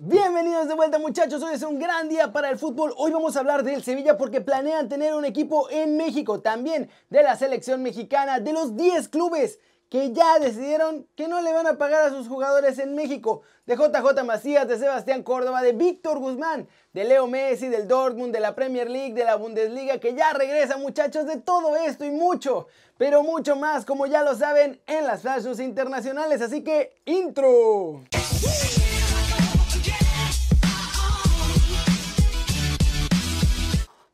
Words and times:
Bienvenidos 0.00 0.68
de 0.68 0.74
vuelta 0.74 1.00
muchachos, 1.00 1.42
hoy 1.42 1.56
es 1.56 1.62
un 1.64 1.80
gran 1.80 2.08
día 2.08 2.32
para 2.32 2.50
el 2.50 2.56
fútbol. 2.56 2.94
Hoy 2.96 3.10
vamos 3.10 3.34
a 3.34 3.40
hablar 3.40 3.64
del 3.64 3.82
Sevilla 3.82 4.16
porque 4.16 4.40
planean 4.40 4.88
tener 4.88 5.12
un 5.12 5.24
equipo 5.24 5.68
en 5.70 5.96
México, 5.96 6.40
también 6.40 6.88
de 7.10 7.24
la 7.24 7.34
selección 7.34 7.82
mexicana, 7.82 8.38
de 8.38 8.52
los 8.52 8.76
10 8.76 9.08
clubes 9.08 9.58
que 9.88 10.12
ya 10.12 10.38
decidieron 10.38 11.08
que 11.16 11.26
no 11.26 11.42
le 11.42 11.52
van 11.52 11.66
a 11.66 11.78
pagar 11.78 12.04
a 12.04 12.10
sus 12.10 12.28
jugadores 12.28 12.78
en 12.78 12.94
México. 12.94 13.42
De 13.66 13.74
JJ 13.74 14.22
Macías, 14.24 14.68
de 14.68 14.78
Sebastián 14.78 15.24
Córdoba, 15.24 15.62
de 15.62 15.72
Víctor 15.72 16.20
Guzmán, 16.20 16.68
de 16.92 17.02
Leo 17.02 17.26
Messi, 17.26 17.66
del 17.66 17.88
Dortmund, 17.88 18.32
de 18.32 18.38
la 18.38 18.54
Premier 18.54 18.88
League, 18.88 19.14
de 19.14 19.24
la 19.24 19.34
Bundesliga, 19.34 19.98
que 19.98 20.14
ya 20.14 20.32
regresa 20.32 20.76
muchachos, 20.76 21.26
de 21.26 21.38
todo 21.38 21.74
esto 21.74 22.04
y 22.04 22.12
mucho, 22.12 22.68
pero 22.98 23.24
mucho 23.24 23.56
más, 23.56 23.84
como 23.84 24.06
ya 24.06 24.22
lo 24.22 24.36
saben, 24.36 24.80
en 24.86 25.08
las 25.08 25.22
flashes 25.22 25.58
internacionales. 25.58 26.40
Así 26.40 26.62
que, 26.62 26.94
intro. 27.04 28.04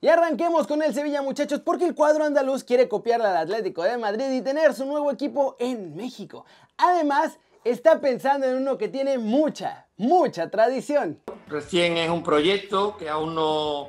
Y 0.05 0.09
arranquemos 0.09 0.67
con 0.67 0.83
el 0.83 0.93
Sevilla 0.93 1.23
muchachos 1.23 1.61
porque 1.61 1.87
el 1.87 1.95
cuadro 1.95 2.25
andaluz 2.25 2.63
quiere 2.63 2.91
copiar 2.91 3.23
al 3.23 3.39
Atlético 3.39 3.85
de 3.85 3.97
Madrid 3.97 4.31
y 4.33 4.43
tener 4.43 4.75
su 4.75 4.85
nuevo 4.85 5.11
equipo 5.11 5.57
en 5.59 5.97
México. 5.97 6.45
Además, 6.77 7.39
está 7.65 8.03
pensando 8.03 8.47
en 8.47 8.57
uno 8.57 8.77
que 8.77 8.89
tiene 8.89 9.17
mucha, 9.17 9.87
mucha 9.97 10.51
tradición. 10.51 11.23
Recién 11.49 11.97
es 11.97 12.11
un 12.11 12.23
proyecto 12.23 12.99
que 12.99 13.09
aún 13.09 13.35
no, 13.35 13.89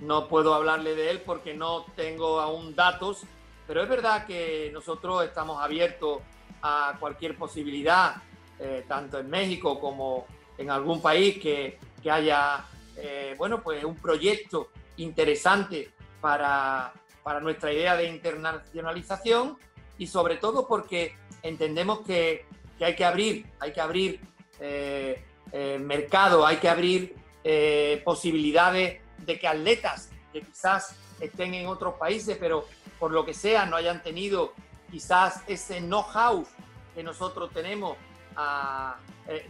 no 0.00 0.26
puedo 0.26 0.52
hablarle 0.52 0.96
de 0.96 1.12
él 1.12 1.22
porque 1.24 1.54
no 1.54 1.86
tengo 1.94 2.40
aún 2.40 2.74
datos, 2.74 3.22
pero 3.68 3.84
es 3.84 3.88
verdad 3.88 4.26
que 4.26 4.68
nosotros 4.72 5.24
estamos 5.24 5.62
abiertos 5.62 6.22
a 6.60 6.96
cualquier 6.98 7.38
posibilidad, 7.38 8.16
eh, 8.58 8.84
tanto 8.88 9.20
en 9.20 9.30
México 9.30 9.78
como 9.78 10.26
en 10.58 10.72
algún 10.72 11.00
país 11.00 11.38
que, 11.38 11.78
que 12.02 12.10
haya, 12.10 12.64
eh, 12.96 13.36
bueno, 13.38 13.62
pues 13.62 13.84
un 13.84 13.94
proyecto 13.94 14.70
interesante 14.96 15.92
para, 16.20 16.92
para 17.22 17.40
nuestra 17.40 17.72
idea 17.72 17.96
de 17.96 18.08
internacionalización 18.08 19.58
y 19.98 20.06
sobre 20.06 20.36
todo 20.36 20.66
porque 20.66 21.14
entendemos 21.42 22.00
que, 22.00 22.46
que 22.78 22.84
hay 22.84 22.96
que 22.96 23.04
abrir, 23.04 23.46
hay 23.60 23.72
que 23.72 23.80
abrir 23.80 24.20
eh, 24.60 25.24
eh, 25.52 25.78
mercado, 25.78 26.46
hay 26.46 26.56
que 26.56 26.68
abrir 26.68 27.14
eh, 27.44 28.00
posibilidades 28.04 29.00
de 29.18 29.38
que 29.38 29.48
atletas 29.48 30.10
que 30.32 30.40
quizás 30.42 30.96
estén 31.20 31.54
en 31.54 31.66
otros 31.66 31.94
países, 31.94 32.36
pero 32.38 32.66
por 32.98 33.12
lo 33.12 33.24
que 33.24 33.34
sea 33.34 33.66
no 33.66 33.76
hayan 33.76 34.02
tenido 34.02 34.54
quizás 34.90 35.42
ese 35.46 35.80
know-how 35.80 36.46
que 36.94 37.02
nosotros 37.02 37.50
tenemos 37.52 37.96
a, 38.36 38.96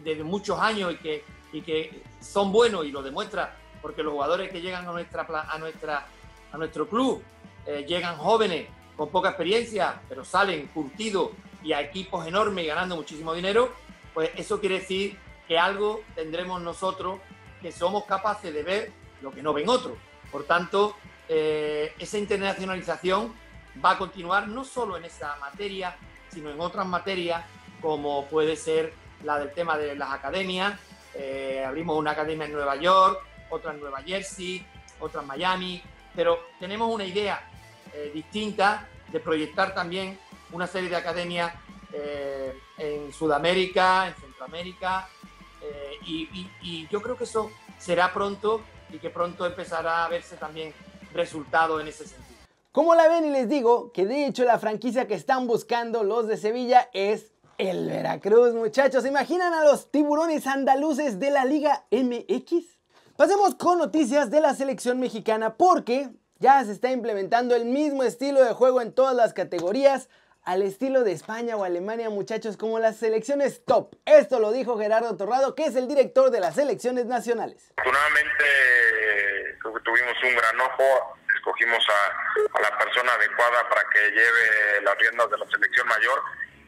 desde 0.03 0.25
muchos 0.25 0.59
años 0.59 0.93
y 0.93 0.97
que, 0.97 1.25
y 1.53 1.63
que 1.63 2.03
son 2.21 2.53
buenos 2.53 2.85
y 2.85 2.91
lo 2.91 3.03
demuestra 3.03 3.57
porque 3.83 4.03
los 4.03 4.13
jugadores 4.13 4.51
que 4.51 4.61
llegan 4.61 4.89
a, 4.89 4.93
nuestra, 4.93 5.27
a, 5.29 5.59
nuestra, 5.59 6.07
a 6.53 6.57
nuestro 6.57 6.89
club 6.89 7.23
eh, 7.67 7.85
llegan 7.87 8.17
jóvenes 8.17 8.69
con 8.97 9.11
poca 9.11 9.31
experiencia, 9.31 10.01
pero 10.09 10.25
salen 10.25 10.69
curtidos 10.69 11.31
y 11.63 11.73
a 11.73 11.81
equipos 11.81 12.27
enormes 12.27 12.67
ganando 12.67 12.97
muchísimo 12.97 13.35
dinero, 13.35 13.73
pues 14.15 14.31
eso 14.37 14.61
quiere 14.61 14.81
decir 14.81 15.19
que 15.47 15.59
algo 15.59 16.03
tendremos 16.15 16.61
nosotros 16.63 17.21
que 17.61 17.73
somos 17.73 18.05
capaces 18.05 18.53
de 18.53 18.63
ver 18.63 18.93
lo 19.21 19.33
que 19.33 19.43
no 19.43 19.53
ven 19.53 19.69
otros. 19.69 19.97
Por 20.31 20.45
tanto, 20.45 20.97
eh, 21.29 21.95
esa 21.99 22.19
internacionalización 22.19 23.33
va 23.83 23.93
a 23.93 23.99
continuar 23.99 24.49
no 24.49 24.65
solo 24.65 24.97
en 24.97 25.05
esa 25.05 25.37
materia, 25.37 25.97
sino 26.29 26.51
en 26.51 26.61
otras 26.61 26.87
materias, 26.87 27.45
como 27.81 28.27
puede 28.27 28.57
ser 28.57 28.93
la 29.25 29.39
del 29.39 29.53
tema 29.53 29.79
de 29.79 29.95
las 29.95 30.11
academias. 30.11 30.79
Eh, 31.15 31.63
abrimos 31.67 31.99
una 31.99 32.13
academia 32.13 32.47
en 32.47 32.53
Nueva 32.53 32.77
York, 32.77 33.21
otra 33.53 33.73
en 33.73 33.81
Nueva 33.81 34.03
Jersey, 34.03 34.67
otra 34.99 35.21
en 35.21 35.27
Miami, 35.27 35.83
pero 36.15 36.39
tenemos 36.59 36.93
una 36.93 37.05
idea 37.05 37.41
eh, 37.93 38.11
distinta 38.13 38.89
de 39.13 39.21
proyectar 39.21 39.75
también 39.75 40.19
una 40.53 40.67
serie 40.67 40.89
de 40.89 40.97
academias 40.97 41.53
eh, 41.93 42.55
en 42.79 43.13
Sudamérica, 43.13 44.09
en 44.09 44.15
Centroamérica, 44.15 45.09
eh, 45.61 45.99
y, 46.07 46.49
y, 46.63 46.89
yo 46.89 47.01
creo 47.01 47.17
que 47.17 47.25
eso 47.25 47.51
será 47.79 48.13
pronto 48.13 48.63
y 48.91 48.99
que 48.99 49.11
pronto 49.11 49.47
empezará 49.47 50.05
a 50.05 50.09
verse 50.09 50.37
también 50.37 50.73
resultado 51.13 51.81
en 51.81 51.89
ese 51.89 52.07
sentido. 52.07 52.39
Como 52.73 52.95
la 52.95 53.07
ven 53.07 53.27
y 53.27 53.31
les 53.31 53.49
digo 53.49 53.93
que 53.93 54.07
de 54.07 54.27
hecho 54.27 54.45
la 54.45 54.59
franquicia 54.59 55.07
que 55.07 55.15
están 55.15 55.47
buscando 55.47 56.03
los 56.03 56.27
de 56.27 56.39
Sevilla 56.39 56.89
es 56.95 57.33
el 57.59 57.87
Veracruz, 57.87 58.55
muchachos. 58.55 59.03
¿Se 59.03 59.11
imaginan 59.11 59.53
a 59.53 59.65
los 59.65 59.91
tiburones 59.91 60.47
andaluces 60.47 61.21
de 61.21 61.31
la 61.31 61.45
Liga 61.45 61.85
MX? 61.91 62.82
Pasemos 63.23 63.55
con 63.55 63.79
noticias 63.79 64.33
de 64.33 64.41
la 64.41 64.53
selección 64.53 64.99
mexicana 64.99 65.55
porque 65.55 66.09
ya 66.41 66.65
se 66.65 66.73
está 66.73 66.91
implementando 66.91 67.55
el 67.55 67.67
mismo 67.67 68.03
estilo 68.03 68.43
de 68.43 68.53
juego 68.53 68.81
en 68.81 68.93
todas 68.93 69.15
las 69.15 69.33
categorías 69.33 70.09
al 70.43 70.61
estilo 70.61 71.05
de 71.05 71.13
España 71.13 71.55
o 71.55 71.63
Alemania, 71.63 72.11
muchachos, 72.11 72.57
como 72.57 72.81
las 72.81 72.97
selecciones 72.97 73.65
top. 73.65 73.95
Esto 74.07 74.41
lo 74.41 74.51
dijo 74.51 74.77
Gerardo 74.77 75.17
Torrado, 75.17 75.55
que 75.55 75.67
es 75.67 75.77
el 75.77 75.87
director 75.87 76.33
de 76.33 76.41
las 76.41 76.57
selecciones 76.57 77.07
nacionales. 77.07 77.73
Afortunadamente 77.77 78.45
tuvimos 79.85 80.17
un 80.25 80.35
gran 80.35 80.61
ojo, 80.61 81.17
escogimos 81.37 81.87
a, 81.89 82.61
la 82.61 82.77
persona 82.77 83.13
adecuada 83.13 83.69
para 83.69 83.83
que 83.89 84.01
lleve 84.11 84.83
las 84.83 84.99
riendas 84.99 85.31
de 85.31 85.39
la 85.39 85.47
selección 85.47 85.87
mayor 85.87 86.23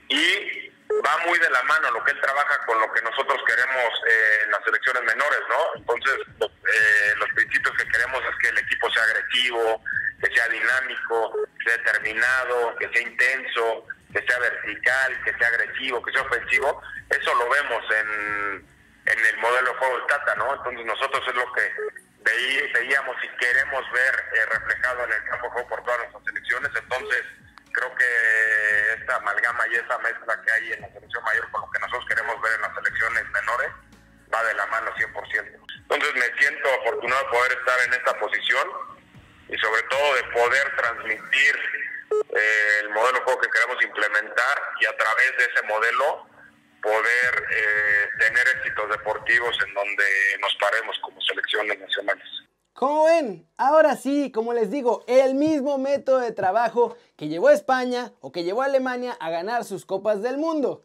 y 0.08 0.63
va 1.02 1.16
muy 1.26 1.38
de 1.38 1.50
la 1.50 1.62
mano 1.64 1.90
lo 1.90 2.04
que 2.04 2.12
él 2.12 2.20
trabaja 2.20 2.58
con 2.66 2.80
lo 2.80 2.92
que 2.92 3.02
nosotros 3.02 3.40
queremos 3.46 3.92
eh, 4.06 4.40
en 4.44 4.50
las 4.50 4.64
selecciones 4.64 5.02
menores, 5.04 5.40
¿no? 5.48 5.60
Entonces, 5.76 6.14
eh, 6.40 7.14
los 7.16 7.28
principios 7.30 7.74
que 7.76 7.88
queremos 7.88 8.22
es 8.24 8.36
que 8.40 8.48
el 8.48 8.58
equipo 8.58 8.90
sea 8.90 9.02
agresivo, 9.04 9.82
que 10.20 10.34
sea 10.34 10.48
dinámico, 10.48 11.32
que 11.58 11.70
sea 11.70 11.78
determinado, 11.78 12.76
que 12.76 12.88
sea 12.92 13.02
intenso, 13.02 13.86
que 14.12 14.22
sea 14.26 14.38
vertical, 14.38 15.24
que 15.24 15.34
sea 15.38 15.48
agresivo, 15.48 16.02
que 16.02 16.12
sea 16.12 16.22
ofensivo. 16.22 16.82
Eso 17.10 17.34
lo 17.34 17.48
vemos 17.48 17.84
en, 17.90 18.68
en 19.06 19.26
el 19.26 19.38
modelo 19.38 19.72
de 19.72 19.78
juego 19.78 19.98
del 19.98 20.06
Tata, 20.06 20.34
¿no? 20.36 20.54
Entonces, 20.54 20.86
nosotros 20.86 21.22
es 21.26 21.34
lo 21.34 21.52
que 21.52 21.72
veíamos 22.72 23.16
y 23.22 23.28
queremos 23.36 23.84
ver 23.92 24.14
eh, 24.34 24.46
reflejado 24.46 25.04
en 25.04 25.12
el 25.12 25.24
campo 25.24 25.46
de 25.46 25.52
juego 25.52 25.68
por 25.68 25.84
todas 25.84 25.98
nuestras 26.00 26.24
selecciones. 26.24 26.70
Entonces, 26.74 27.22
creo 27.72 27.94
que 27.94 28.04
esta 29.04 29.16
amalgama 29.16 29.68
y 29.68 29.74
esa 29.74 29.98
mezcla 29.98 30.42
que 30.42 30.52
hay 30.52 30.72
en 30.72 30.80
la 30.80 30.88
selección 30.88 31.22
mayor 31.24 31.50
con 31.50 31.60
lo 31.60 31.70
que 31.70 31.78
nosotros 31.80 32.06
queremos 32.08 32.40
ver 32.40 32.54
en 32.54 32.62
las 32.62 32.74
selecciones 32.74 33.24
menores 33.30 33.70
va 34.32 34.42
de 34.44 34.54
la 34.54 34.66
mano 34.66 34.90
100%. 34.96 35.60
Entonces 35.90 36.14
me 36.14 36.38
siento 36.40 36.68
afortunado 36.80 37.24
de 37.24 37.30
poder 37.30 37.52
estar 37.52 37.80
en 37.86 37.92
esta 37.92 38.18
posición 38.18 38.68
y 39.48 39.58
sobre 39.58 39.82
todo 39.82 40.14
de 40.14 40.24
poder 40.32 40.76
transmitir 40.76 41.56
eh, 42.34 42.78
el 42.80 42.88
modelo 42.90 43.18
de 43.18 43.24
juego 43.24 43.40
que 43.40 43.50
queremos 43.50 43.84
implementar 43.84 44.62
y 44.80 44.86
a 44.86 44.96
través 44.96 45.36
de 45.36 45.44
ese 45.44 45.62
modelo 45.66 46.26
poder 46.82 47.46
eh, 47.50 48.08
tener 48.18 48.48
éxitos 48.56 48.88
deportivos 48.90 49.56
en 49.66 49.74
donde 49.74 50.38
nos 50.40 50.54
paremos 50.56 50.98
como 51.00 51.20
selecciones 51.20 51.78
nacionales. 51.78 52.44
Como 52.74 53.04
ven, 53.04 53.46
ahora 53.56 53.94
sí, 53.94 54.32
como 54.32 54.52
les 54.52 54.68
digo, 54.68 55.04
el 55.06 55.36
mismo 55.36 55.78
método 55.78 56.18
de 56.18 56.32
trabajo 56.32 56.96
que 57.14 57.28
llevó 57.28 57.46
a 57.46 57.52
España 57.52 58.12
o 58.20 58.32
que 58.32 58.42
llevó 58.42 58.62
a 58.62 58.64
Alemania 58.64 59.16
a 59.20 59.30
ganar 59.30 59.64
sus 59.64 59.86
copas 59.86 60.22
del 60.22 60.38
mundo. 60.38 60.82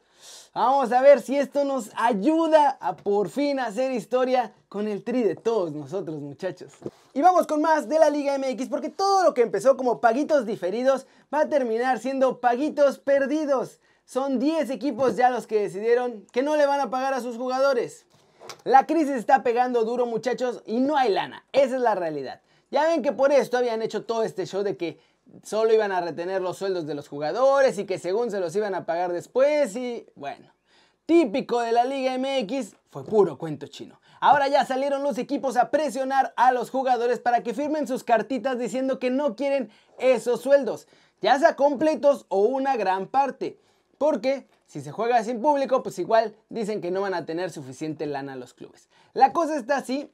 Vamos 0.53 0.91
a 0.91 1.01
ver 1.01 1.19
si 1.19 1.35
esto 1.35 1.63
nos 1.63 1.89
ayuda 1.95 2.77
a 2.79 2.95
por 2.95 3.29
fin 3.29 3.59
hacer 3.59 3.91
historia 3.91 4.53
con 4.67 4.87
el 4.87 5.03
tri 5.03 5.23
de 5.23 5.33
todos 5.33 5.71
nosotros 5.71 6.19
muchachos. 6.19 6.73
Y 7.15 7.23
vamos 7.23 7.47
con 7.47 7.59
más 7.59 7.89
de 7.89 7.97
la 7.97 8.11
Liga 8.11 8.37
MX 8.37 8.69
porque 8.69 8.89
todo 8.89 9.23
lo 9.23 9.33
que 9.33 9.41
empezó 9.41 9.75
como 9.75 9.99
paguitos 9.99 10.45
diferidos 10.45 11.07
va 11.33 11.41
a 11.41 11.49
terminar 11.49 11.97
siendo 11.97 12.39
paguitos 12.39 12.99
perdidos. 12.99 13.79
Son 14.05 14.37
10 14.37 14.69
equipos 14.69 15.15
ya 15.15 15.31
los 15.31 15.47
que 15.47 15.61
decidieron 15.61 16.27
que 16.31 16.43
no 16.43 16.55
le 16.55 16.67
van 16.67 16.81
a 16.81 16.91
pagar 16.91 17.15
a 17.15 17.21
sus 17.21 17.35
jugadores. 17.35 18.05
La 18.63 18.85
crisis 18.85 19.15
está 19.15 19.43
pegando 19.43 19.83
duro 19.83 20.05
muchachos 20.05 20.61
y 20.65 20.79
no 20.79 20.97
hay 20.97 21.09
lana, 21.09 21.45
esa 21.51 21.75
es 21.75 21.81
la 21.81 21.95
realidad. 21.95 22.41
Ya 22.71 22.85
ven 22.85 23.01
que 23.01 23.11
por 23.11 23.31
esto 23.31 23.57
habían 23.57 23.81
hecho 23.81 24.03
todo 24.03 24.23
este 24.23 24.45
show 24.45 24.63
de 24.63 24.77
que 24.77 24.99
solo 25.43 25.73
iban 25.73 25.91
a 25.91 26.01
retener 26.01 26.41
los 26.41 26.57
sueldos 26.57 26.85
de 26.85 26.95
los 26.95 27.07
jugadores 27.07 27.77
y 27.77 27.85
que 27.85 27.97
según 27.97 28.31
se 28.31 28.39
los 28.39 28.55
iban 28.55 28.75
a 28.75 28.85
pagar 28.85 29.11
después 29.11 29.75
y 29.75 30.05
bueno, 30.15 30.53
típico 31.05 31.59
de 31.61 31.71
la 31.71 31.85
Liga 31.85 32.17
MX 32.17 32.75
fue 32.89 33.03
puro 33.03 33.37
cuento 33.37 33.67
chino. 33.67 33.99
Ahora 34.19 34.47
ya 34.47 34.65
salieron 34.65 35.01
los 35.03 35.17
equipos 35.17 35.55
a 35.55 35.71
presionar 35.71 36.33
a 36.35 36.51
los 36.51 36.69
jugadores 36.69 37.19
para 37.19 37.41
que 37.41 37.53
firmen 37.53 37.87
sus 37.87 38.03
cartitas 38.03 38.59
diciendo 38.59 38.99
que 38.99 39.09
no 39.09 39.35
quieren 39.35 39.69
esos 39.97 40.41
sueldos, 40.41 40.87
ya 41.21 41.39
sea 41.39 41.55
completos 41.55 42.25
o 42.29 42.41
una 42.41 42.75
gran 42.75 43.07
parte, 43.07 43.59
porque 43.99 44.47
si 44.65 44.81
se 44.81 44.91
juega 44.91 45.23
sin 45.23 45.41
público, 45.41 45.83
pues 45.83 45.99
igual 45.99 46.35
dicen 46.47 46.81
que 46.81 46.89
no 46.89 47.01
van 47.01 47.13
a 47.13 47.25
tener 47.25 47.51
suficiente 47.51 48.07
lana 48.07 48.35
los 48.37 48.55
clubes. 48.55 48.87
La 49.13 49.33
cosa 49.33 49.57
está 49.57 49.77
así 49.77 50.09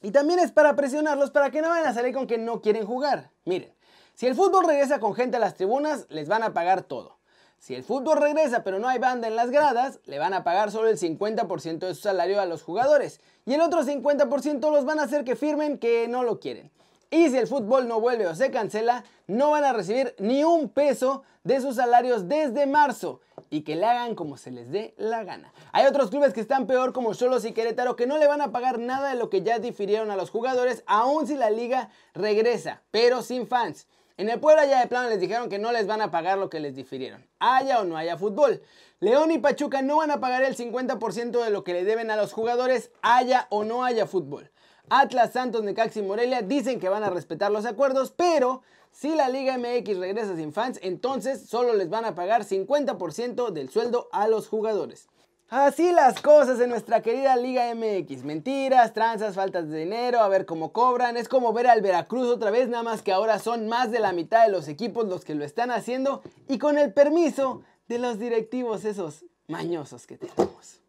y 0.00 0.10
también 0.10 0.40
es 0.40 0.50
para 0.50 0.74
presionarlos 0.74 1.30
para 1.30 1.50
que 1.50 1.60
no 1.60 1.68
vayan 1.68 1.86
a 1.86 1.94
salir 1.94 2.14
con 2.14 2.26
que 2.26 2.38
no 2.38 2.62
quieren 2.62 2.86
jugar. 2.86 3.30
Miren, 3.44 3.72
si 4.14 4.26
el 4.26 4.34
fútbol 4.34 4.66
regresa 4.66 4.98
con 4.98 5.14
gente 5.14 5.36
a 5.36 5.40
las 5.40 5.54
tribunas, 5.54 6.06
les 6.08 6.26
van 6.26 6.42
a 6.42 6.54
pagar 6.54 6.82
todo. 6.82 7.18
Si 7.58 7.74
el 7.74 7.84
fútbol 7.84 8.18
regresa 8.18 8.64
pero 8.64 8.78
no 8.78 8.88
hay 8.88 8.98
banda 8.98 9.28
en 9.28 9.36
las 9.36 9.50
gradas, 9.50 10.00
le 10.06 10.18
van 10.18 10.32
a 10.32 10.42
pagar 10.42 10.70
solo 10.70 10.88
el 10.88 10.98
50% 10.98 11.80
de 11.80 11.94
su 11.94 12.00
salario 12.00 12.40
a 12.40 12.46
los 12.46 12.62
jugadores 12.62 13.20
y 13.44 13.52
el 13.52 13.60
otro 13.60 13.84
50% 13.84 14.70
los 14.72 14.86
van 14.86 15.00
a 15.00 15.02
hacer 15.02 15.24
que 15.24 15.36
firmen 15.36 15.78
que 15.78 16.08
no 16.08 16.22
lo 16.22 16.40
quieren. 16.40 16.70
Y 17.10 17.30
si 17.30 17.38
el 17.38 17.46
fútbol 17.46 17.88
no 17.88 18.00
vuelve 18.00 18.26
o 18.26 18.34
se 18.34 18.50
cancela, 18.50 19.04
no 19.26 19.50
van 19.52 19.64
a 19.64 19.72
recibir 19.72 20.14
ni 20.18 20.44
un 20.44 20.68
peso 20.68 21.22
de 21.42 21.60
sus 21.60 21.76
salarios 21.76 22.28
desde 22.28 22.66
marzo 22.66 23.20
y 23.48 23.62
que 23.62 23.76
le 23.76 23.86
hagan 23.86 24.14
como 24.14 24.36
se 24.36 24.50
les 24.50 24.70
dé 24.70 24.94
la 24.98 25.24
gana. 25.24 25.52
Hay 25.72 25.86
otros 25.86 26.10
clubes 26.10 26.34
que 26.34 26.40
están 26.40 26.66
peor 26.66 26.92
como 26.92 27.14
Cholos 27.14 27.46
y 27.46 27.52
Querétaro 27.52 27.96
que 27.96 28.06
no 28.06 28.18
le 28.18 28.26
van 28.26 28.42
a 28.42 28.52
pagar 28.52 28.78
nada 28.78 29.08
de 29.08 29.16
lo 29.16 29.30
que 29.30 29.42
ya 29.42 29.58
difirieron 29.58 30.10
a 30.10 30.16
los 30.16 30.28
jugadores 30.28 30.84
aun 30.86 31.26
si 31.26 31.36
la 31.36 31.48
liga 31.48 31.88
regresa, 32.12 32.82
pero 32.90 33.22
sin 33.22 33.46
fans. 33.46 33.86
En 34.18 34.28
el 34.28 34.40
Puebla 34.40 34.66
ya 34.66 34.80
de 34.80 34.88
plano 34.88 35.08
les 35.08 35.20
dijeron 35.20 35.48
que 35.48 35.58
no 35.58 35.72
les 35.72 35.86
van 35.86 36.02
a 36.02 36.10
pagar 36.10 36.36
lo 36.36 36.50
que 36.50 36.60
les 36.60 36.74
difirieron, 36.74 37.24
haya 37.38 37.80
o 37.80 37.84
no 37.84 37.96
haya 37.96 38.18
fútbol. 38.18 38.60
León 39.00 39.30
y 39.30 39.38
Pachuca 39.38 39.80
no 39.80 39.98
van 39.98 40.10
a 40.10 40.18
pagar 40.20 40.42
el 40.42 40.56
50% 40.56 41.42
de 41.42 41.50
lo 41.50 41.62
que 41.62 41.72
le 41.72 41.84
deben 41.84 42.10
a 42.10 42.16
los 42.16 42.32
jugadores, 42.32 42.90
haya 43.00 43.46
o 43.48 43.62
no 43.62 43.84
haya 43.84 44.06
fútbol. 44.06 44.50
Atlas, 44.90 45.32
Santos, 45.32 45.62
Necaxa 45.62 46.00
y 46.00 46.02
Morelia 46.02 46.42
dicen 46.42 46.80
que 46.80 46.88
van 46.88 47.04
a 47.04 47.10
respetar 47.10 47.50
los 47.50 47.66
acuerdos, 47.66 48.12
pero 48.16 48.62
si 48.92 49.14
la 49.14 49.28
Liga 49.28 49.56
MX 49.58 49.98
regresa 49.98 50.36
sin 50.36 50.52
fans, 50.52 50.78
entonces 50.82 51.48
solo 51.48 51.74
les 51.74 51.88
van 51.90 52.04
a 52.04 52.14
pagar 52.14 52.44
50% 52.44 53.50
del 53.50 53.70
sueldo 53.70 54.08
a 54.12 54.28
los 54.28 54.48
jugadores. 54.48 55.08
Así 55.50 55.92
las 55.92 56.20
cosas 56.20 56.60
en 56.60 56.68
nuestra 56.68 57.00
querida 57.00 57.34
Liga 57.36 57.74
MX. 57.74 58.22
Mentiras, 58.22 58.92
tranzas, 58.92 59.34
faltas 59.34 59.70
de 59.70 59.78
dinero, 59.78 60.20
a 60.20 60.28
ver 60.28 60.44
cómo 60.44 60.72
cobran. 60.72 61.16
Es 61.16 61.26
como 61.26 61.54
ver 61.54 61.68
al 61.68 61.80
Veracruz 61.80 62.28
otra 62.28 62.50
vez, 62.50 62.68
nada 62.68 62.82
más 62.82 63.00
que 63.00 63.12
ahora 63.12 63.38
son 63.38 63.66
más 63.66 63.90
de 63.90 63.98
la 63.98 64.12
mitad 64.12 64.44
de 64.44 64.52
los 64.52 64.68
equipos 64.68 65.06
los 65.06 65.24
que 65.24 65.34
lo 65.34 65.44
están 65.44 65.70
haciendo 65.70 66.22
y 66.48 66.58
con 66.58 66.76
el 66.76 66.92
permiso 66.92 67.62
de 67.88 67.98
los 67.98 68.18
directivos 68.18 68.84
esos 68.84 69.24
mañosos 69.46 70.06
que 70.06 70.18
tenemos. 70.18 70.80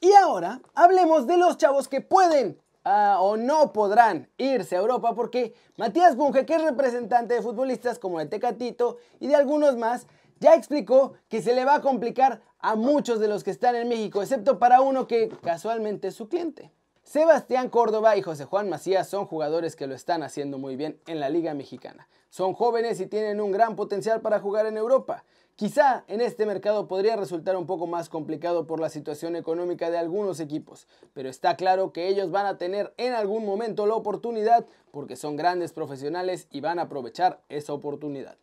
Y 0.00 0.12
ahora 0.14 0.60
hablemos 0.74 1.28
de 1.28 1.36
los 1.36 1.56
chavos 1.56 1.86
que 1.86 2.00
pueden 2.00 2.60
Ah, 2.88 3.18
o 3.20 3.36
no 3.36 3.72
podrán 3.72 4.28
irse 4.38 4.76
a 4.76 4.78
Europa 4.78 5.12
porque 5.16 5.54
Matías 5.76 6.14
Bunge, 6.14 6.46
que 6.46 6.54
es 6.54 6.62
representante 6.62 7.34
de 7.34 7.42
futbolistas 7.42 7.98
como 7.98 8.20
de 8.20 8.26
Tecatito 8.26 8.98
y 9.18 9.26
de 9.26 9.34
algunos 9.34 9.76
más, 9.76 10.06
ya 10.38 10.54
explicó 10.54 11.14
que 11.28 11.42
se 11.42 11.52
le 11.52 11.64
va 11.64 11.74
a 11.74 11.80
complicar 11.80 12.42
a 12.60 12.76
muchos 12.76 13.18
de 13.18 13.26
los 13.26 13.42
que 13.42 13.50
están 13.50 13.74
en 13.74 13.88
México, 13.88 14.22
excepto 14.22 14.60
para 14.60 14.82
uno 14.82 15.08
que 15.08 15.30
casualmente 15.42 16.06
es 16.06 16.14
su 16.14 16.28
cliente. 16.28 16.70
Sebastián 17.02 17.70
Córdoba 17.70 18.16
y 18.16 18.22
José 18.22 18.44
Juan 18.44 18.68
Macías 18.68 19.08
son 19.08 19.26
jugadores 19.26 19.74
que 19.74 19.88
lo 19.88 19.94
están 19.96 20.22
haciendo 20.22 20.56
muy 20.56 20.76
bien 20.76 21.00
en 21.08 21.18
la 21.18 21.28
Liga 21.28 21.54
Mexicana. 21.54 22.06
Son 22.30 22.52
jóvenes 22.54 23.00
y 23.00 23.06
tienen 23.06 23.40
un 23.40 23.50
gran 23.50 23.74
potencial 23.74 24.20
para 24.20 24.38
jugar 24.38 24.64
en 24.66 24.76
Europa. 24.76 25.24
Quizá 25.56 26.04
en 26.08 26.20
este 26.20 26.44
mercado 26.44 26.86
podría 26.86 27.16
resultar 27.16 27.56
un 27.56 27.64
poco 27.64 27.86
más 27.86 28.10
complicado 28.10 28.66
por 28.66 28.78
la 28.78 28.90
situación 28.90 29.36
económica 29.36 29.90
de 29.90 29.96
algunos 29.96 30.38
equipos, 30.38 30.86
pero 31.14 31.30
está 31.30 31.56
claro 31.56 31.94
que 31.94 32.08
ellos 32.08 32.30
van 32.30 32.44
a 32.44 32.58
tener 32.58 32.92
en 32.98 33.14
algún 33.14 33.46
momento 33.46 33.86
la 33.86 33.94
oportunidad 33.94 34.66
porque 34.90 35.16
son 35.16 35.34
grandes 35.34 35.72
profesionales 35.72 36.46
y 36.50 36.60
van 36.60 36.78
a 36.78 36.82
aprovechar 36.82 37.40
esa 37.48 37.72
oportunidad. 37.72 38.36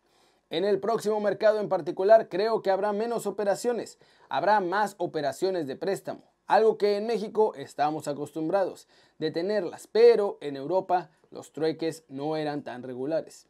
En 0.50 0.64
el 0.64 0.80
próximo 0.80 1.20
mercado 1.20 1.60
en 1.60 1.68
particular 1.68 2.28
creo 2.28 2.62
que 2.62 2.72
habrá 2.72 2.92
menos 2.92 3.28
operaciones, 3.28 4.00
habrá 4.28 4.58
más 4.58 4.96
operaciones 4.98 5.68
de 5.68 5.76
préstamo, 5.76 6.22
algo 6.48 6.78
que 6.78 6.96
en 6.96 7.06
México 7.06 7.54
estamos 7.54 8.08
acostumbrados 8.08 8.88
de 9.20 9.30
tenerlas, 9.30 9.86
pero 9.86 10.36
en 10.40 10.56
Europa 10.56 11.10
los 11.30 11.52
trueques 11.52 12.02
no 12.08 12.36
eran 12.36 12.64
tan 12.64 12.82
regulares. 12.82 13.46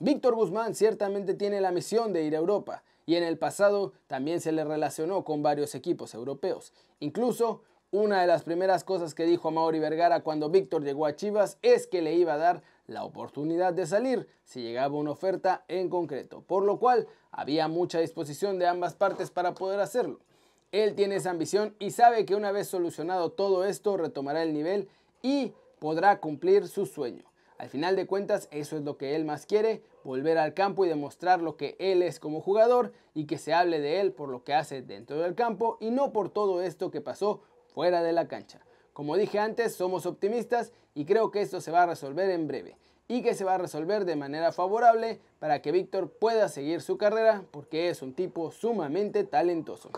Víctor 0.00 0.34
Guzmán 0.34 0.74
ciertamente 0.74 1.32
tiene 1.32 1.62
la 1.62 1.72
misión 1.72 2.12
de 2.12 2.24
ir 2.24 2.34
a 2.34 2.40
Europa, 2.40 2.82
y 3.06 3.14
en 3.14 3.22
el 3.22 3.38
pasado 3.38 3.92
también 4.08 4.40
se 4.40 4.52
le 4.52 4.64
relacionó 4.64 5.24
con 5.24 5.42
varios 5.42 5.74
equipos 5.74 6.12
europeos. 6.12 6.74
Incluso 7.00 7.62
una 7.92 8.20
de 8.20 8.26
las 8.26 8.42
primeras 8.42 8.82
cosas 8.82 9.14
que 9.14 9.24
dijo 9.24 9.52
Mauri 9.52 9.78
Vergara 9.78 10.20
cuando 10.22 10.50
Víctor 10.50 10.82
llegó 10.82 11.06
a 11.06 11.14
Chivas 11.14 11.56
es 11.62 11.86
que 11.86 12.02
le 12.02 12.14
iba 12.14 12.34
a 12.34 12.38
dar 12.38 12.62
la 12.88 13.04
oportunidad 13.04 13.72
de 13.72 13.86
salir 13.86 14.28
si 14.44 14.60
llegaba 14.60 14.96
una 14.96 15.12
oferta 15.12 15.64
en 15.68 15.88
concreto, 15.88 16.42
por 16.42 16.64
lo 16.64 16.78
cual 16.78 17.06
había 17.30 17.68
mucha 17.68 18.00
disposición 18.00 18.58
de 18.58 18.66
ambas 18.66 18.94
partes 18.94 19.30
para 19.30 19.54
poder 19.54 19.80
hacerlo. 19.80 20.20
Él 20.72 20.94
tiene 20.94 21.16
esa 21.16 21.30
ambición 21.30 21.76
y 21.78 21.92
sabe 21.92 22.26
que 22.26 22.34
una 22.34 22.50
vez 22.52 22.66
solucionado 22.68 23.30
todo 23.30 23.64
esto 23.64 23.96
retomará 23.96 24.42
el 24.42 24.52
nivel 24.52 24.88
y 25.22 25.52
podrá 25.78 26.20
cumplir 26.20 26.66
su 26.66 26.86
sueño. 26.86 27.24
Al 27.58 27.68
final 27.68 27.96
de 27.96 28.06
cuentas, 28.06 28.48
eso 28.50 28.76
es 28.76 28.82
lo 28.82 28.98
que 28.98 29.14
él 29.14 29.24
más 29.24 29.46
quiere, 29.46 29.82
volver 30.06 30.38
al 30.38 30.54
campo 30.54 30.84
y 30.84 30.88
demostrar 30.88 31.42
lo 31.42 31.56
que 31.56 31.76
él 31.78 32.02
es 32.02 32.20
como 32.20 32.40
jugador 32.40 32.92
y 33.12 33.26
que 33.26 33.36
se 33.36 33.52
hable 33.52 33.80
de 33.80 34.00
él 34.00 34.12
por 34.12 34.28
lo 34.28 34.44
que 34.44 34.54
hace 34.54 34.80
dentro 34.80 35.18
del 35.18 35.34
campo 35.34 35.76
y 35.80 35.90
no 35.90 36.12
por 36.12 36.30
todo 36.30 36.62
esto 36.62 36.90
que 36.90 37.00
pasó 37.00 37.42
fuera 37.74 38.02
de 38.02 38.12
la 38.12 38.28
cancha. 38.28 38.60
Como 38.92 39.16
dije 39.16 39.38
antes, 39.38 39.74
somos 39.74 40.06
optimistas 40.06 40.72
y 40.94 41.04
creo 41.04 41.30
que 41.30 41.42
esto 41.42 41.60
se 41.60 41.72
va 41.72 41.82
a 41.82 41.86
resolver 41.86 42.30
en 42.30 42.46
breve 42.46 42.78
y 43.08 43.22
que 43.22 43.34
se 43.34 43.44
va 43.44 43.54
a 43.54 43.58
resolver 43.58 44.04
de 44.04 44.16
manera 44.16 44.52
favorable 44.52 45.20
para 45.38 45.60
que 45.60 45.72
Víctor 45.72 46.10
pueda 46.10 46.48
seguir 46.48 46.80
su 46.80 46.96
carrera 46.96 47.44
porque 47.50 47.88
es 47.88 48.00
un 48.00 48.14
tipo 48.14 48.50
sumamente 48.50 49.24
talentoso. 49.24 49.90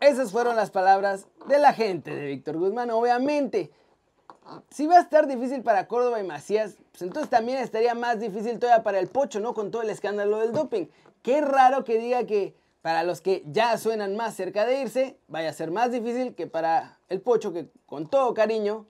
Esas 0.00 0.32
fueron 0.32 0.56
las 0.56 0.70
palabras 0.70 1.26
de 1.48 1.58
la 1.58 1.72
gente 1.72 2.14
de 2.14 2.26
Víctor 2.26 2.56
Guzmán. 2.56 2.90
Obviamente, 2.90 3.70
si 4.70 4.86
va 4.86 4.96
a 4.96 5.00
estar 5.00 5.26
difícil 5.26 5.62
para 5.62 5.88
Córdoba 5.88 6.20
y 6.20 6.24
Macías, 6.24 6.76
pues 6.92 7.02
entonces 7.02 7.30
también 7.30 7.58
estaría 7.58 7.94
más 7.94 8.20
difícil 8.20 8.58
todavía 8.58 8.82
para 8.82 8.98
el 8.98 9.08
Pocho, 9.08 9.40
¿no? 9.40 9.54
Con 9.54 9.70
todo 9.70 9.82
el 9.82 9.90
escándalo 9.90 10.38
del 10.38 10.52
doping. 10.52 10.86
Qué 11.22 11.40
raro 11.40 11.84
que 11.84 11.98
diga 11.98 12.24
que 12.24 12.54
para 12.82 13.02
los 13.02 13.20
que 13.20 13.42
ya 13.46 13.76
suenan 13.76 14.16
más 14.16 14.34
cerca 14.34 14.64
de 14.64 14.80
irse, 14.80 15.18
vaya 15.28 15.50
a 15.50 15.52
ser 15.52 15.70
más 15.70 15.90
difícil 15.90 16.34
que 16.34 16.46
para 16.46 16.98
el 17.08 17.20
Pocho, 17.20 17.52
que 17.52 17.68
con 17.86 18.08
todo 18.08 18.34
cariño, 18.34 18.86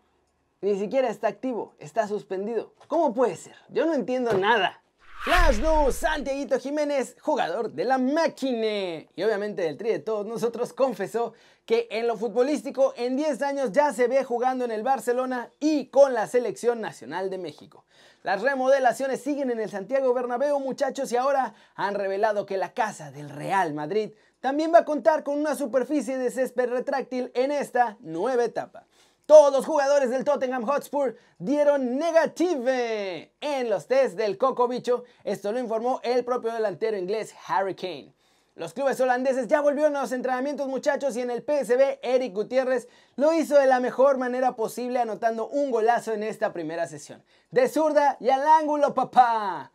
ni 0.61 0.79
siquiera 0.79 1.09
está 1.09 1.29
activo, 1.29 1.75
está 1.79 2.07
suspendido. 2.07 2.75
¿Cómo 2.89 3.15
puede 3.15 3.37
ser? 3.37 3.57
Yo 3.69 3.87
no 3.87 3.95
entiendo 3.95 4.35
nada. 4.35 4.83
Flash 5.25 5.59
News, 5.59 5.97
Santiago 5.97 6.61
Jiménez, 6.61 7.17
jugador 7.21 7.73
de 7.73 7.85
la 7.85 7.99
máquina 7.99 9.05
y 9.17 9.23
obviamente 9.25 9.63
del 9.63 9.77
tri 9.77 9.91
de 9.91 9.99
todos 9.99 10.25
nosotros, 10.25 10.73
confesó 10.73 11.35
que 11.67 11.89
en 11.91 12.07
lo 12.07 12.17
futbolístico 12.17 12.95
en 12.97 13.17
10 13.17 13.43
años 13.43 13.73
ya 13.73 13.93
se 13.93 14.07
ve 14.07 14.23
jugando 14.23 14.65
en 14.65 14.71
el 14.71 14.85
Barcelona 14.85 15.51
y 15.59 15.87
con 15.87 16.15
la 16.15 16.29
selección 16.29 16.81
nacional 16.81 17.31
de 17.31 17.39
México. 17.39 17.85
Las 18.23 18.43
remodelaciones 18.43 19.21
siguen 19.21 19.51
en 19.51 19.59
el 19.59 19.71
Santiago 19.71 20.15
Bernabéu, 20.15 20.61
muchachos, 20.61 21.11
y 21.11 21.17
ahora 21.17 21.53
han 21.75 21.95
revelado 21.95 22.47
que 22.47 22.57
la 22.57 22.73
casa 22.73 23.11
del 23.11 23.29
Real 23.29 23.75
Madrid 23.75 24.13
también 24.41 24.73
va 24.73 24.79
a 24.79 24.85
contar 24.85 25.25
con 25.25 25.37
una 25.37 25.57
superficie 25.57 26.17
de 26.17 26.31
césped 26.31 26.71
retráctil 26.71 27.33
en 27.35 27.51
esta 27.51 27.97
nueva 28.01 28.45
etapa. 28.45 28.87
Todos 29.29 29.53
los 29.53 29.67
jugadores 29.67 30.09
del 30.09 30.25
Tottenham 30.25 30.65
Hotspur 30.65 31.15
dieron 31.39 31.99
negative 31.99 33.31
en 33.43 33.69
los 33.69 33.87
test 33.87 34.17
del 34.17 34.39
Coco 34.39 34.67
Bicho. 34.69 35.05
Esto 35.23 35.53
lo 35.53 35.59
informó 35.59 36.01
el 36.03 36.25
propio 36.25 36.51
delantero 36.51 36.97
inglés 36.97 37.35
Harry 37.47 37.75
Kane. 37.75 38.15
Los 38.55 38.73
clubes 38.73 38.99
holandeses 39.03 39.47
ya 39.47 39.61
volvieron 39.61 39.95
a 39.97 40.01
los 40.01 40.13
entrenamientos 40.13 40.67
muchachos 40.67 41.15
y 41.15 41.21
en 41.21 41.31
el 41.31 41.43
PSB 41.43 41.99
Eric 42.01 42.33
Gutiérrez 42.33 42.89
lo 43.17 43.35
hizo 43.35 43.59
de 43.59 43.67
la 43.67 43.81
mejor 43.81 44.17
manera 44.17 44.57
posible 44.57 44.99
anotando 44.99 45.47
un 45.47 45.71
golazo 45.71 46.15
en 46.15 46.23
esta 46.23 46.55
primera 46.55 46.87
sesión. 46.87 47.23
De 47.51 47.69
zurda 47.69 48.17
y 48.21 48.31
al 48.31 48.49
ángulo 48.49 48.95
papá. 48.95 49.73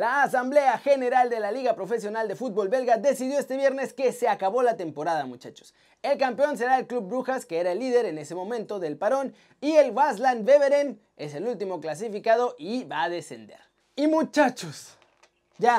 La 0.00 0.22
Asamblea 0.22 0.78
General 0.78 1.28
de 1.28 1.40
la 1.40 1.52
Liga 1.52 1.74
Profesional 1.74 2.26
de 2.26 2.34
Fútbol 2.34 2.70
Belga 2.70 2.96
decidió 2.96 3.38
este 3.38 3.58
viernes 3.58 3.92
que 3.92 4.12
se 4.12 4.28
acabó 4.28 4.62
la 4.62 4.78
temporada, 4.78 5.26
muchachos. 5.26 5.74
El 6.00 6.16
campeón 6.16 6.56
será 6.56 6.78
el 6.78 6.86
Club 6.86 7.06
Brujas, 7.06 7.44
que 7.44 7.60
era 7.60 7.72
el 7.72 7.80
líder 7.80 8.06
en 8.06 8.16
ese 8.16 8.34
momento 8.34 8.78
del 8.78 8.96
parón, 8.96 9.34
y 9.60 9.72
el 9.72 9.90
Wasland 9.90 10.46
Beveren 10.46 10.98
es 11.18 11.34
el 11.34 11.46
último 11.46 11.82
clasificado 11.82 12.54
y 12.58 12.84
va 12.84 13.02
a 13.02 13.08
descender. 13.10 13.58
Y 13.94 14.06
muchachos, 14.06 14.96
ya, 15.58 15.78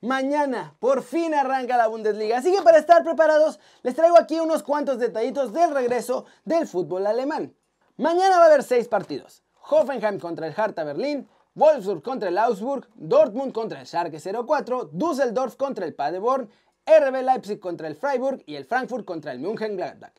mañana 0.00 0.74
por 0.78 1.02
fin 1.02 1.34
arranca 1.34 1.76
la 1.76 1.88
Bundesliga. 1.88 2.38
Así 2.38 2.56
que 2.56 2.62
para 2.62 2.78
estar 2.78 3.04
preparados, 3.04 3.60
les 3.82 3.94
traigo 3.94 4.18
aquí 4.18 4.40
unos 4.40 4.62
cuantos 4.62 4.98
detallitos 4.98 5.52
del 5.52 5.74
regreso 5.74 6.24
del 6.46 6.66
fútbol 6.66 7.06
alemán. 7.06 7.54
Mañana 7.98 8.38
va 8.38 8.44
a 8.44 8.46
haber 8.46 8.62
seis 8.62 8.88
partidos. 8.88 9.42
Hoffenheim 9.68 10.18
contra 10.18 10.46
el 10.46 10.54
Hertha 10.56 10.82
Berlín, 10.82 11.28
Wolfsburg 11.60 12.02
contra 12.02 12.30
el 12.30 12.38
Augsburg, 12.38 12.88
Dortmund 12.94 13.52
contra 13.52 13.80
el 13.80 13.86
Schalke 13.86 14.18
04, 14.18 14.88
Düsseldorf 14.92 15.56
contra 15.56 15.84
el 15.84 15.92
Paderborn, 15.92 16.48
RB 16.86 17.22
Leipzig 17.22 17.60
contra 17.60 17.86
el 17.86 17.96
Freiburg 17.96 18.42
y 18.46 18.54
el 18.54 18.64
Frankfurt 18.64 19.04
contra 19.04 19.32
el 19.32 19.40
Mönchengladbach. 19.40 20.14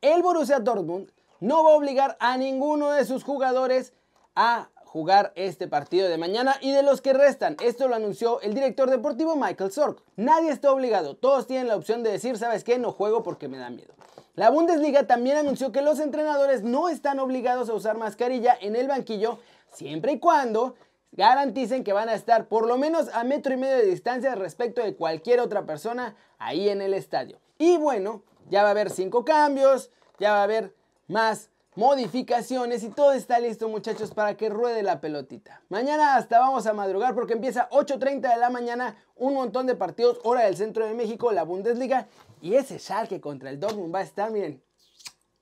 El 0.00 0.22
Borussia 0.22 0.58
Dortmund 0.58 1.12
no 1.40 1.62
va 1.64 1.72
a 1.72 1.74
obligar 1.74 2.16
a 2.18 2.38
ninguno 2.38 2.92
de 2.92 3.04
sus 3.04 3.24
jugadores 3.24 3.92
a 4.34 4.70
jugar 4.86 5.34
este 5.36 5.68
partido 5.68 6.08
de 6.08 6.16
mañana 6.16 6.56
y 6.62 6.72
de 6.72 6.82
los 6.82 7.02
que 7.02 7.12
restan. 7.12 7.58
Esto 7.62 7.88
lo 7.88 7.94
anunció 7.94 8.40
el 8.40 8.54
director 8.54 8.88
deportivo 8.88 9.36
Michael 9.36 9.72
Sork. 9.72 10.02
Nadie 10.16 10.50
está 10.50 10.72
obligado, 10.72 11.14
todos 11.14 11.46
tienen 11.46 11.68
la 11.68 11.76
opción 11.76 12.04
de 12.04 12.12
decir, 12.12 12.38
¿sabes 12.38 12.64
qué? 12.64 12.78
No 12.78 12.90
juego 12.90 13.22
porque 13.22 13.48
me 13.48 13.58
da 13.58 13.68
miedo. 13.68 13.92
La 14.34 14.48
Bundesliga 14.48 15.06
también 15.06 15.36
anunció 15.36 15.72
que 15.72 15.82
los 15.82 16.00
entrenadores 16.00 16.62
no 16.62 16.88
están 16.88 17.18
obligados 17.18 17.68
a 17.68 17.74
usar 17.74 17.98
mascarilla 17.98 18.56
en 18.58 18.76
el 18.76 18.88
banquillo 18.88 19.38
siempre 19.72 20.12
y 20.12 20.18
cuando 20.18 20.74
garanticen 21.16 21.84
que 21.84 21.92
van 21.92 22.08
a 22.08 22.14
estar 22.14 22.48
por 22.48 22.66
lo 22.66 22.78
menos 22.78 23.08
a 23.12 23.24
metro 23.24 23.54
y 23.54 23.56
medio 23.56 23.76
de 23.76 23.86
distancia 23.86 24.34
respecto 24.34 24.82
de 24.82 24.94
cualquier 24.94 25.40
otra 25.40 25.64
persona 25.64 26.14
ahí 26.38 26.68
en 26.68 26.82
el 26.82 26.94
estadio. 26.94 27.38
Y 27.58 27.78
bueno, 27.78 28.22
ya 28.50 28.62
va 28.62 28.68
a 28.68 28.72
haber 28.72 28.90
cinco 28.90 29.24
cambios, 29.24 29.90
ya 30.18 30.32
va 30.32 30.40
a 30.40 30.44
haber 30.44 30.74
más 31.08 31.50
modificaciones 31.74 32.82
y 32.82 32.88
todo 32.88 33.12
está 33.12 33.38
listo 33.38 33.68
muchachos 33.68 34.12
para 34.12 34.36
que 34.36 34.48
ruede 34.48 34.82
la 34.82 35.00
pelotita. 35.00 35.62
Mañana 35.68 36.16
hasta 36.16 36.38
vamos 36.38 36.66
a 36.66 36.72
madrugar 36.72 37.14
porque 37.14 37.34
empieza 37.34 37.68
8.30 37.70 38.32
de 38.32 38.38
la 38.38 38.50
mañana 38.50 38.96
un 39.14 39.34
montón 39.34 39.66
de 39.66 39.74
partidos, 39.74 40.18
hora 40.24 40.44
del 40.44 40.56
centro 40.56 40.86
de 40.86 40.94
México, 40.94 41.32
la 41.32 41.44
Bundesliga 41.44 42.08
y 42.40 42.54
ese 42.54 42.78
Schalke 42.78 43.20
contra 43.20 43.50
el 43.50 43.60
Dortmund 43.60 43.94
va 43.94 44.00
a 44.00 44.02
estar, 44.02 44.30
miren, 44.30 44.62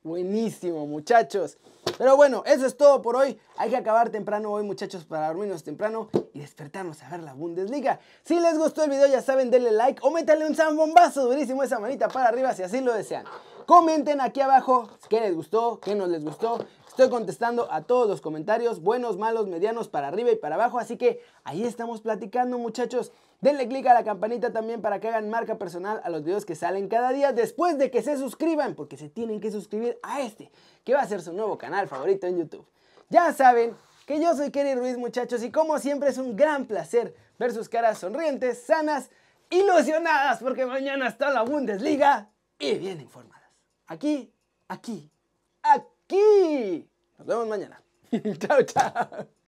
buenísimo 0.03 0.87
muchachos. 0.87 1.59
Pero 1.99 2.17
bueno, 2.17 2.43
eso 2.47 2.67
es 2.67 2.77
todo 2.77 3.03
por 3.03 3.17
hoy. 3.17 3.39
Hay 3.57 3.71
que 3.71 3.77
acabar 3.77 4.11
temprano 4.11 4.51
hoy, 4.51 4.65
muchachos, 4.65 5.05
para 5.05 5.29
dormirnos 5.29 5.63
temprano 5.63 6.09
y 6.33 6.41
despertarnos 6.41 7.03
a 7.03 7.09
ver 7.11 7.23
la 7.23 7.35
Bundesliga. 7.35 8.01
Si 8.25 8.39
les 8.41 8.59
gustó 8.59 8.85
el 8.85 8.91
video, 8.91 9.07
ya 9.07 9.23
saben, 9.23 9.51
denle 9.51 9.71
like 9.71 10.01
o 10.03 10.11
métanle 10.11 10.47
un 10.47 10.55
zambombazo 10.55 11.27
durísimo 11.27 11.63
esa 11.63 11.79
manita 11.79 12.09
para 12.09 12.29
arriba 12.29 12.53
si 12.55 12.63
así 12.63 12.81
lo 12.81 12.93
desean. 12.93 13.25
Comenten 13.67 14.21
aquí 14.21 14.41
abajo 14.41 14.91
qué 15.09 15.21
les 15.21 15.35
gustó, 15.35 15.81
qué 15.81 15.95
no 15.95 16.07
les 16.07 16.25
gustó. 16.25 16.59
Estoy 16.89 17.09
contestando 17.09 17.67
a 17.73 17.83
todos 17.83 18.09
los 18.09 18.21
comentarios, 18.21 18.81
buenos, 18.81 19.17
malos, 19.17 19.47
medianos, 19.47 19.89
para 19.89 20.09
arriba 20.09 20.31
y 20.31 20.37
para 20.37 20.57
abajo. 20.57 20.79
Así 20.79 20.97
que 20.97 21.23
ahí 21.45 21.65
estamos 21.65 22.01
platicando, 22.01 22.59
muchachos. 22.59 23.11
Denle 23.45 23.69
click 23.69 23.87
a 23.89 23.93
la 23.93 24.05
campanita 24.05 24.55
también 24.55 24.81
para 24.81 25.01
que 25.01 25.09
hagan 25.09 25.29
marca 25.29 25.59
personal 25.59 26.01
a 26.03 26.09
los 26.09 26.25
videos 26.25 26.47
que 26.47 26.55
salen 26.55 26.89
cada 26.89 27.13
día 27.13 27.35
después 27.35 27.77
de 27.77 27.91
que 27.91 28.03
se 28.03 28.17
suscriban, 28.17 28.75
porque 28.75 28.97
se 28.97 29.11
tienen 29.11 29.39
que 29.39 29.51
suscribir 29.51 29.99
a 30.03 30.23
este, 30.23 30.51
que 30.83 30.95
va 30.95 31.03
a 31.03 31.07
ser 31.07 31.21
su 31.21 31.35
nuevo 31.35 31.59
canal 31.59 31.87
favorito 31.87 32.27
en 32.27 32.39
YouTube. 32.39 32.67
Ya 33.11 33.31
saben 33.35 33.77
que 34.07 34.19
yo 34.19 34.35
soy 34.35 34.51
Kenny 34.51 34.75
Ruiz, 34.75 34.97
muchachos, 34.97 35.43
y 35.43 35.51
como 35.51 35.79
siempre 35.79 36.09
es 36.09 36.17
un 36.17 36.37
gran 36.37 36.65
placer 36.65 37.15
ver 37.39 37.53
sus 37.53 37.69
caras 37.69 37.99
sonrientes, 37.99 38.63
sanas, 38.63 39.11
ilusionadas, 39.51 40.39
porque 40.41 40.65
mañana 40.65 41.07
está 41.07 41.29
la 41.29 41.43
Bundesliga 41.43 42.31
y 42.59 42.77
bien 42.79 42.99
informadas. 42.99 43.51
Aquí, 43.89 44.33
aquí, 44.69 45.11
aquí. 45.63 46.89
Nos 47.19 47.27
vemos 47.27 47.47
mañana. 47.47 47.83
chao, 48.39 48.63
chao. 48.63 49.44